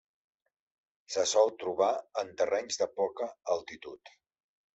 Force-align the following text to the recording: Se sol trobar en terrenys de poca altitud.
Se 1.15 1.25
sol 1.31 1.53
trobar 1.63 1.91
en 2.23 2.33
terrenys 2.41 2.81
de 2.83 2.89
poca 3.03 3.29
altitud. 3.59 4.13